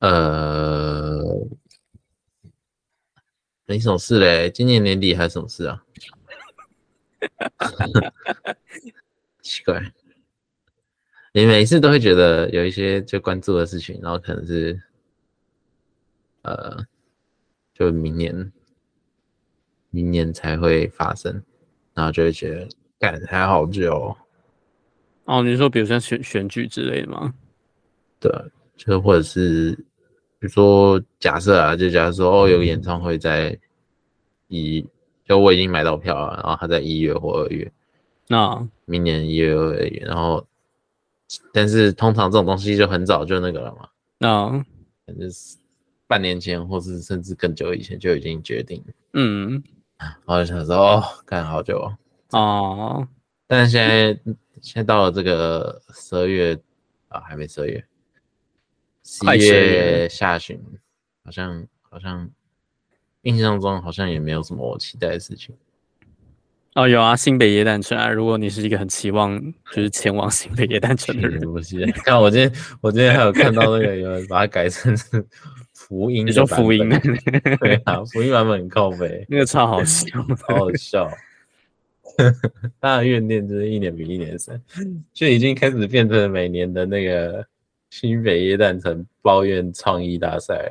[0.00, 1.24] 呃，
[3.66, 4.50] 没什么事嘞。
[4.50, 5.82] 今年年底还有什么事啊？
[9.42, 9.92] 奇怪。
[11.38, 14.76] 你每次都会觉得有一些就关注的事情，然后可能是，
[16.42, 16.84] 呃，
[17.72, 18.52] 就明年，
[19.90, 21.40] 明年才会发生，
[21.94, 24.16] 然后就会觉得，干还好久。
[25.26, 27.32] 哦，你说比如像选选举之类的吗？
[28.18, 28.32] 对，
[28.76, 29.70] 就或者是，
[30.40, 33.56] 比如说假设啊，就假如说哦，有个演唱会在
[34.48, 34.84] 一，
[35.24, 37.70] 就我已经买到票了，然后他在一月或二月，
[38.26, 40.44] 那明年一月或二月，然后。
[41.52, 43.88] 但是通常这种东西就很早就那个了嘛，
[44.20, 44.64] 嗯，
[45.18, 45.56] 就是
[46.06, 49.62] 半年前或是甚至更久以前就已经决定，嗯，
[49.98, 51.78] 然后就想说哦，干好久
[52.30, 53.08] 哦，哦，
[53.46, 54.20] 但是现在
[54.62, 56.58] 现在到了这个十二月
[57.08, 57.84] 啊，还没十二月，
[59.04, 60.58] 十一月下旬，
[61.24, 62.30] 好像好像
[63.22, 65.54] 印象中好像也没有什么我期待的事情。
[66.78, 68.08] 哦，有啊，新北耶诞城啊！
[68.08, 69.36] 如果你是一个很期望
[69.72, 71.84] 就是前往新北耶诞城的人，不是？
[72.04, 75.26] 看我今天，我今天还有看到那个有人把它改成是
[75.74, 76.88] 福音，你说福音？
[77.58, 80.06] 对啊，福音版本很靠北，那个超好笑，
[80.46, 81.10] 超好笑。
[82.78, 84.62] 大的怨念就是一年比一年深，
[85.12, 87.44] 就已经开始变成每年的那个
[87.90, 90.70] 新北耶诞城抱怨创意大赛。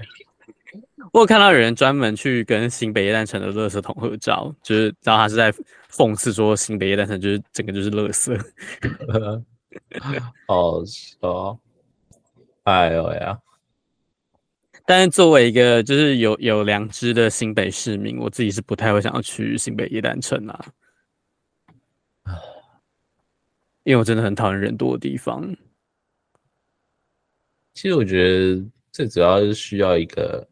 [1.14, 5.54] 我有看到有人专门去跟新北夜诞城的垃圾桶合照，就是知道他是在
[5.92, 8.36] 讽刺说新北夜诞城就是整个就是垃圾。
[10.48, 11.60] 好笑，
[12.64, 13.40] 哎呦呀！
[14.86, 20.66] 但是作为一个就是有有良知的新北市民，我自己是不太会想要去新北夜诞城啊，
[23.84, 25.56] 因为我真的很讨厌人多的地方。
[27.76, 30.48] 其实我觉得最主要是需要一个。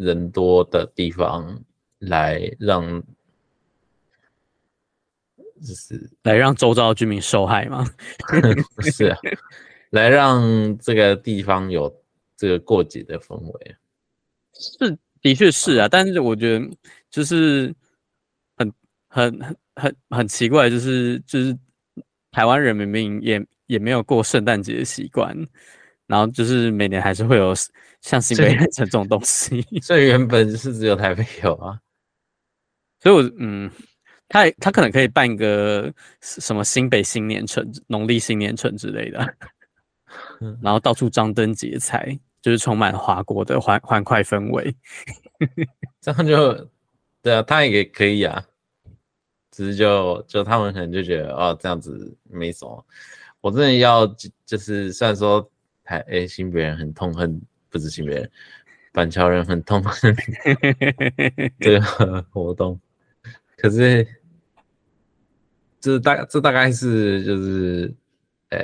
[0.00, 1.62] 人多的地方
[1.98, 3.02] 来让，
[5.60, 7.84] 就是来让周遭居民受害吗？
[8.74, 9.18] 不 是啊，
[9.90, 11.94] 来让这个地方有
[12.34, 13.76] 这个过节的氛围。
[14.54, 16.70] 是，的确是啊，但是我觉得
[17.10, 17.74] 就是
[18.56, 18.72] 很
[19.08, 21.54] 很很很很奇怪，就是就是
[22.30, 25.36] 台湾人明明也也没有过圣诞节的习惯。
[26.10, 27.54] 然后就是每年还是会有
[28.00, 31.78] 像新北城这种东西， 所以原本是只有台北有啊。
[32.98, 33.70] 所以我嗯，
[34.28, 39.20] 他他可能可以办一个什么新北新年城、农历新年城之类的，
[40.60, 44.74] 然后到处张灯结彩，就是充满华国的欢欢快氛围。
[46.02, 46.68] 这样就
[47.22, 48.44] 对啊，他也可以啊，
[49.52, 52.84] 只是就就他们可能就觉得哦，这样子没什么。
[53.40, 54.04] 我真的要
[54.44, 55.48] 就是虽然说。
[55.90, 58.30] 哎，哎，新北人很痛恨，不是新北人，
[58.92, 60.14] 板桥人很痛恨
[61.58, 62.78] 这个活动。
[63.56, 64.06] 可是，
[65.80, 67.92] 这大这大概是就是，
[68.50, 68.60] 呃，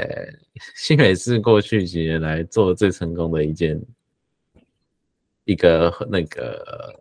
[0.77, 3.81] 新北市过去几年来做的最成功的一件，
[5.47, 6.95] 一个那个，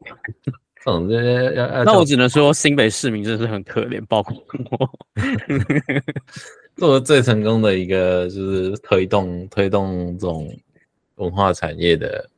[0.84, 1.14] 总之
[1.54, 1.84] 要要。
[1.84, 4.90] 那我只能说，新北市民真的是很可怜，包括我。
[6.76, 10.54] 做的最成功的一个就是推动推动这种
[11.16, 12.30] 文化产业的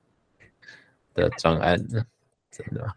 [1.14, 1.78] 的专案，
[2.52, 2.88] 真的，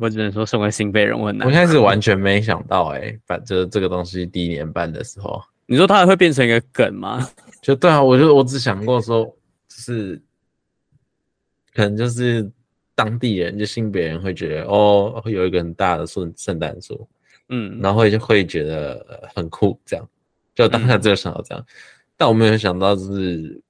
[0.00, 1.46] 我只能说身为新北人，我很难。
[1.46, 7.26] 我一开始完全没想到、欸，哎，办就是这个东西第一年办的时候，你说它还会变成一个梗吗？
[7.62, 9.24] 就对啊，我就我只想过说，
[9.68, 10.20] 就是
[11.74, 12.50] 可能就是
[12.94, 17.06] 当地人，就新北人会觉得哦，会有一个很大的圣圣诞树，
[17.48, 20.08] 嗯，然后会就会觉得很酷，这样。
[20.56, 21.72] 就当下只有想到这样，嗯、
[22.16, 23.62] 但我没有想到就是，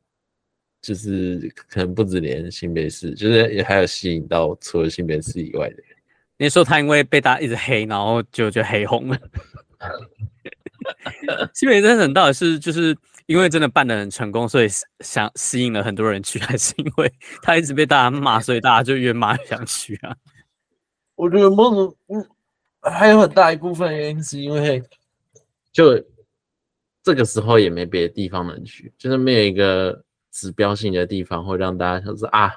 [0.81, 5.85] 就是可能不止连新北市，就是也还有吸引到除了新北市以外的人。
[6.39, 9.19] 你说他因为被大家一直黑，然后就就黑红了。
[11.53, 12.97] 新北夜诞城到底是就是
[13.27, 14.69] 因为真的办得很成功，所以
[15.01, 20.15] 想吸引了很多人去， 还是因为他一直被大家骂，所以大家就越骂越想去啊？
[21.17, 22.25] 我觉得某种嗯，
[22.81, 24.81] 还有很大一部分原因是因为
[25.73, 26.01] 就。
[27.07, 32.53] 这个时候也没别的地方能去，就是没有一个指标性的地方会让大家想说啊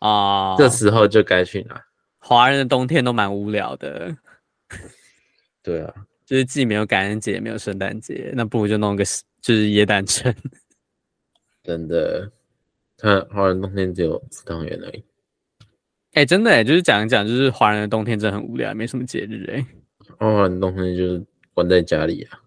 [0.00, 1.80] 啊，哦、这时候就该去哪？
[2.18, 4.16] 华人的冬天都蛮无聊的，
[5.62, 5.94] 对啊，
[6.24, 9.04] 就是既没有感恩节，也没有圣诞节，那不如就弄个
[9.40, 10.34] 就是耶诞城。
[11.62, 12.28] 真的，
[12.98, 15.04] 他华人冬天只有吃汤圆而已。
[16.14, 19.64] 哎、欸，真的哎，就是讲一讲，就是华人的冬天真的很无聊，没什么节日哎。
[20.18, 22.40] 华人冬天就是关在家里啊。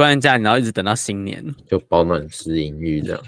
[0.00, 3.22] 关在家里，然后一直等到新年，就保暖思淫欲这样，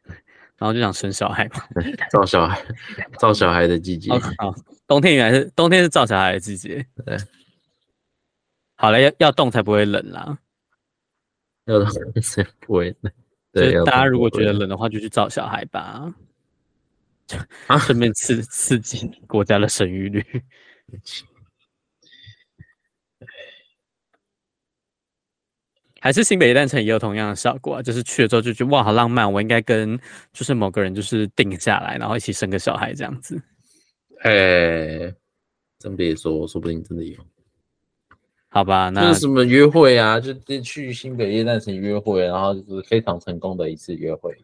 [0.58, 1.64] 然后就想生小孩嘛，
[2.12, 2.62] 造小孩，
[3.18, 4.12] 造小孩的季节。
[4.38, 4.54] 好，
[4.86, 6.86] 冬天原来是冬天是造小孩的季节。
[7.06, 7.16] 对，
[8.76, 10.38] 好了，要要动才不会冷啦。
[11.66, 11.88] 要动
[12.20, 13.12] 才不会冷。
[13.52, 16.12] 对，大家如果觉得冷的话，就去造小孩吧，
[17.66, 20.24] 啊，顺便刺刺激国家的生育率。
[26.00, 29.98] 还是新北一诞城也有同样的效果啊，就是去了之后就觉得哇，好浪漫，我应该跟
[30.32, 33.40] 就是某个人就是定下来，然后一起生个小孩这样子。
[34.22, 35.14] 哎、欸，
[35.78, 37.16] 真别说，说不定真的有。
[38.52, 44.36] 好吧，那是什么约会啊，就去新北夜诞城约会，然后就是非常成功的一次约会。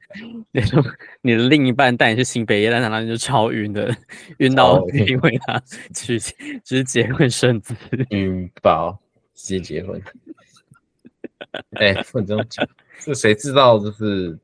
[0.52, 0.80] 你 说
[1.22, 3.92] 你的另一半带你去新北夜诞城，然后你就超晕的，
[4.38, 5.60] 晕到因为他
[5.92, 7.74] 去就是结婚生子，
[8.10, 8.96] 晕爆，
[9.34, 10.00] 直接结婚。
[11.76, 12.68] 哎，不能这样讲，
[12.98, 13.78] 是谁知道？
[13.78, 14.38] 就是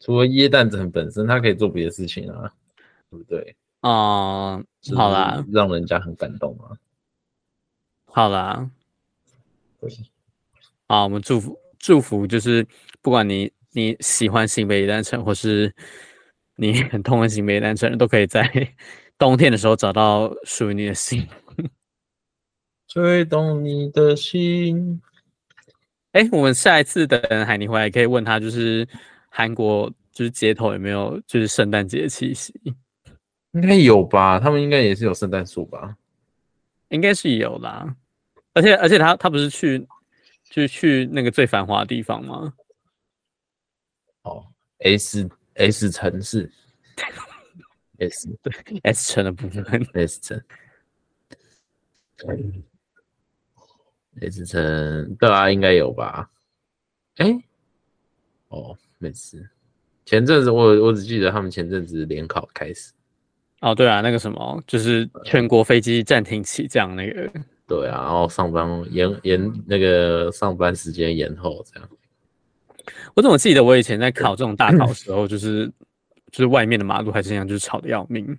[0.00, 2.52] 除了椰蛋城本身，他可以做别的事情啊，
[3.10, 3.56] 对不对？
[3.80, 6.76] 哦、嗯，好啦，让人家很感动啊。
[8.04, 8.70] 好啦，
[9.80, 9.90] 对，
[10.86, 12.66] 啊，我们祝福祝福，就是
[13.00, 15.74] 不管你你喜欢新北夜诞城，或是
[16.56, 18.46] 你很痛恨新北夜诞城，都可以在
[19.16, 21.26] 冬天的时候找到属于你的心，
[22.86, 25.00] 吹动你的心。
[26.12, 28.86] 哎，我们下一次等海尼回来，可以问他，就是
[29.28, 32.54] 韩国就是街头有没有就是圣诞节的气息？
[33.52, 35.96] 应该有吧，他们应该也是有圣诞树吧？
[36.88, 37.96] 应该是有啦，
[38.52, 39.78] 而且而且他他不是去
[40.50, 42.52] 就是去那个最繁华的地方吗？
[44.22, 44.46] 哦
[44.80, 46.50] ，S S 城市，
[47.98, 48.52] S 对
[48.82, 50.44] S 城的部分，S 城。
[54.14, 56.30] 雷子成对啊，应该有吧？
[57.16, 57.44] 哎、欸，
[58.48, 59.48] 哦，没事。
[60.04, 62.92] 前阵子我我只记得他们前阵子联考开始，
[63.60, 67.30] 哦，对啊，那个什么，就是全国飞机暂停起降那个。
[67.66, 71.88] 对啊，然后上班延延那个上班时间延后这样。
[73.14, 75.72] 我怎么记得我以前在考这种大考的时候，就是
[76.30, 78.36] 就是外面的马路还是一样，就是吵的要命。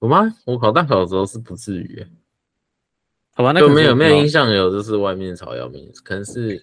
[0.00, 0.32] 有吗？
[0.44, 2.06] 我考大考的时候是不至于。
[3.38, 6.58] 好吧，那个没有没有印象有，就是外面吵要命，可能是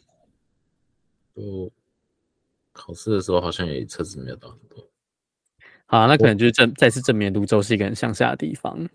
[1.34, 1.72] 就
[2.74, 4.86] 考试的时候好像也车子没有到很多。
[5.86, 8.90] 好，那可能就是证再次证明泸州是一个很乡下的地方。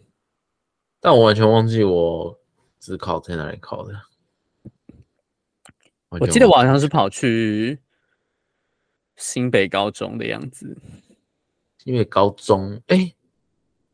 [1.00, 2.38] 但我完全忘记我
[2.78, 3.98] 只考在哪里考的。
[6.10, 7.78] 我记得我好像是跑去
[9.16, 10.76] 新北高中的样子。
[11.78, 13.16] 新北高中，哎、欸，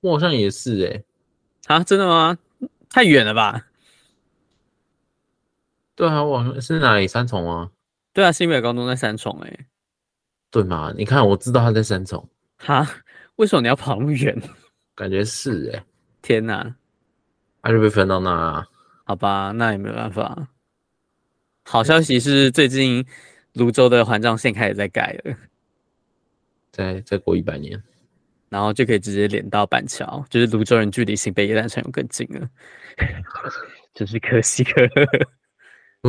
[0.01, 1.05] 我好像也是哎、欸。
[1.66, 2.37] 啊，真的吗？
[2.91, 3.68] 太远了吧？
[5.97, 7.09] 对啊，我是哪里？
[7.09, 7.70] 三重啊？
[8.12, 9.66] 对啊，新北高中在三重哎、欸。
[10.51, 10.92] 对嘛？
[10.97, 12.28] 你看，我知道他在三重。
[12.59, 12.86] 哈？
[13.36, 14.38] 为什么你要跑那么远？
[14.94, 15.84] 感觉是哎、欸。
[16.20, 16.76] 天哪！
[17.62, 18.66] 还是被分到那啊？
[19.05, 20.49] 好吧，那也没办法。
[21.64, 23.05] 好消息是，最近
[23.55, 25.34] 泸州的环状线开始在改了，
[26.70, 27.82] 再再过一百年，
[28.51, 32.49] 然后就可以直接连到板桥，就是泸州人距离新北夜诞城又更近了，
[33.94, 34.88] 真是可惜了。
[34.92, 35.36] 芦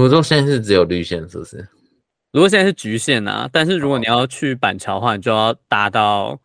[0.10, 1.68] 洲现在是只有绿线，是不是？
[2.32, 6.38] 如果现在是橘线啊，但是如果你要去板桥的话，你就要搭到。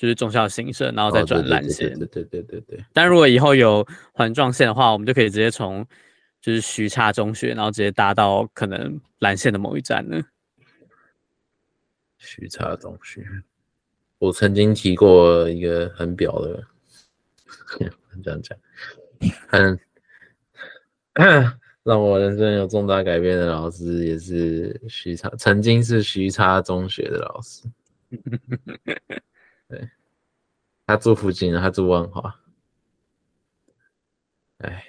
[0.00, 1.92] 就是忠孝新生，然后再转蓝线。
[1.98, 2.84] 对对对对对。
[2.92, 5.84] 但如果以后有环状线的话，我们就可以直接从
[6.40, 10.22] 就是徐叉中学，然后直接搭到可能蓝线的某一站呢。
[12.16, 13.26] 徐叉中学，
[14.18, 16.62] 我曾经提过一个很表的，
[18.22, 18.56] 这样讲，
[19.48, 19.76] 很
[21.88, 27.66] 让我人生有重大改变的老师，也是徐差，曾经是徐差中学的老师。
[29.66, 29.88] 对，
[30.86, 32.42] 他住附近，他住万华。
[34.58, 34.84] 哎，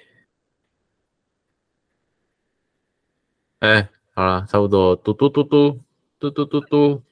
[3.60, 5.80] 哎，好了，差不多，嘟嘟嘟嘟，
[6.18, 7.02] 嘟嘟嘟嘟，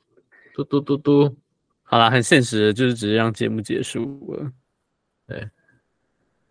[0.52, 1.36] 嘟嘟嘟嘟，
[1.82, 4.52] 好了，很现实，就是直接让节目结束了。
[5.26, 5.48] 对，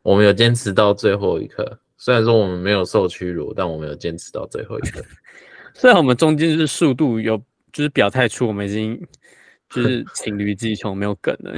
[0.02, 5.04] 我们有坚持到最后一刻，虽然说我们没有受屈辱，但我们有坚持到最后一刻。
[5.76, 7.38] 虽然我们中间就是速度有，
[7.72, 9.00] 就是表态出我们已经。
[9.70, 11.54] 就是黔驴技穷，没有梗了。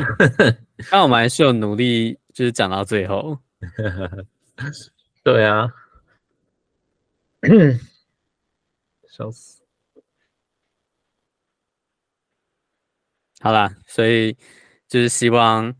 [0.90, 3.38] 但我们还是有努力，就是讲到最后。
[5.22, 5.72] 对啊，
[9.08, 9.62] 笑死。
[13.42, 14.36] 好啦，所以
[14.88, 15.72] 就是希望，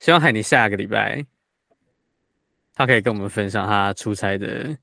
[0.00, 1.24] 希望海尼下个礼拜，
[2.78, 4.78] 他可以跟我们分享他出差的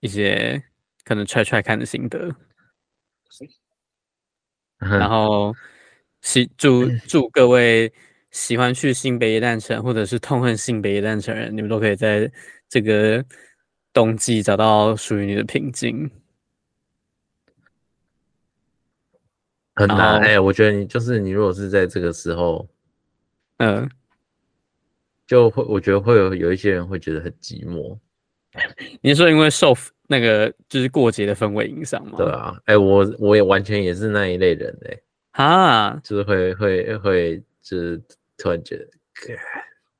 [0.00, 0.60] 一些
[1.04, 2.34] 可能踹踹看的心得。
[4.76, 5.54] 然后，
[6.20, 7.92] 喜祝祝各位
[8.32, 12.28] 喜欢去新北一诞城，或者是痛恨新北一诞城人，你们都可以在
[12.68, 13.24] 这个
[13.92, 16.10] 冬季找到属于你的平静。
[19.76, 22.68] 很难哎，我觉得你就是你，如果是在这个时候，
[23.58, 23.88] 嗯，
[25.30, 27.96] 就会我觉得会有有一些人会觉得很寂寞。
[29.00, 29.72] 你说因为受
[30.08, 32.14] 那个就是过节的氛围影响吗？
[32.16, 38.02] 对啊，哎、欸，我我也完全也是那一类人哎、欸，哈，就是会会会，就是
[38.38, 38.88] 突然觉得，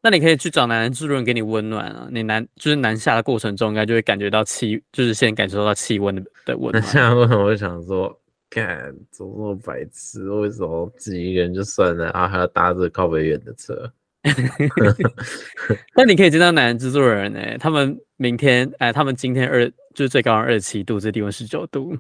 [0.03, 2.09] 那你可以去找南南制作人给你温暖啊。
[2.11, 6.83] 你南就是南下的过程中，应该就会感觉到气，就是先感受到气温的的温暖。
[6.83, 10.29] 现在为什么会想说，干，怎么那么白痴？
[10.29, 13.89] 为什么自己一个人就算了，啊还要搭着靠北远的车？
[15.97, 21.97] 那你可以见到南南制作人呢、欸，他们明天哎，他们今天二就是最高二十七度，最低温十九度。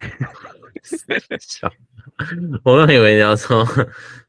[2.64, 3.64] 我刚以为你要说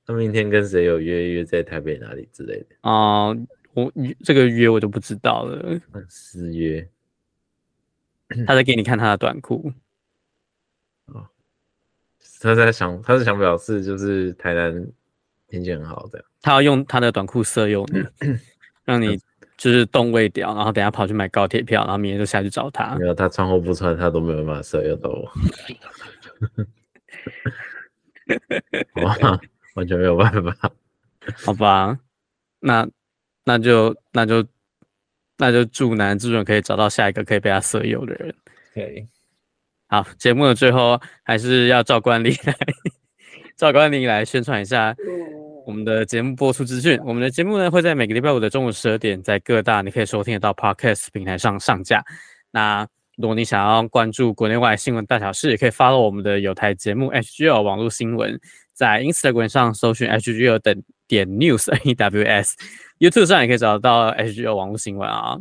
[0.05, 2.75] 他明天跟谁有约，约在台北哪里之类的。
[2.81, 3.35] 哦、
[3.73, 5.79] 呃，我这个约我就不知道了。
[6.09, 6.85] 私约，
[8.45, 9.71] 他在给你看他的短裤。
[11.05, 11.25] 哦，
[12.41, 14.85] 他在想，他是想表示就是台南
[15.49, 16.23] 天气很好的。
[16.41, 18.03] 他要用他的短裤色诱你，
[18.85, 19.19] 让你
[19.57, 22.95] 就是动位掉，然后等下跑去买高铁票，然后明天就下去找他。
[22.95, 25.29] 没有，他穿或不穿，他都没有办法色诱到我。
[29.03, 29.39] 哇，
[29.75, 30.71] 完全没有办法。
[31.43, 31.99] 好吧，
[32.61, 32.87] 那
[33.43, 34.45] 那就那就
[35.37, 38.33] 那就祝南之准可以找到下一个可以被他色诱的人。
[38.73, 39.07] 可以。
[39.87, 42.55] 好，节目的最后还是要照惯例来，
[43.57, 44.95] 照惯例来宣传一下。
[45.69, 52.03] 我们的节目播出资讯，我们的节目呢会在每个礼拜五的中午十二点，在各大你可以收听得到 Podcast 平台上上架。
[52.49, 58.41] 那如果你想要关注国内外新闻大小事，也可以 follow 我们的有台节目 HGL 网络新闻，
[58.73, 65.37] 在 Instagram 上搜寻 HGL 等点 news N E W S，YouTube 上也可以找到 HGL 网络新闻啊。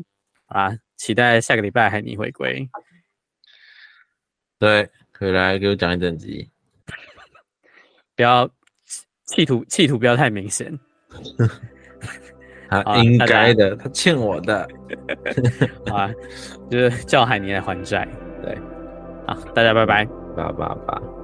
[0.49, 2.69] 啊，期待下个礼拜海尼回归。
[4.59, 6.51] 对，回来给我讲一整集，
[8.15, 8.51] 不要
[9.29, 10.79] 企图企图不要太明显。
[12.71, 14.69] 他应该的，他欠我的。
[15.89, 16.11] 好啊，
[16.71, 18.07] 就是叫海尼来还债。
[18.43, 18.59] 对，
[19.27, 20.05] 好，大家拜拜，
[20.37, 21.18] 拜 拜拜。